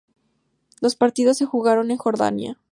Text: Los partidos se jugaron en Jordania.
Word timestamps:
Los 0.81 0.95
partidos 0.95 1.37
se 1.37 1.45
jugaron 1.45 1.91
en 1.91 1.97
Jordania. 1.97 2.59